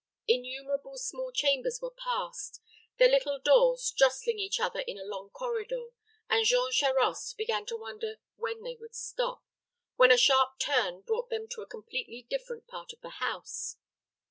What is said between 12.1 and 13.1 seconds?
different part of the